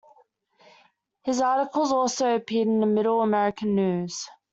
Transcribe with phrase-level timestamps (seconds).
[1.25, 4.27] His articles also appeared in "Middle American News".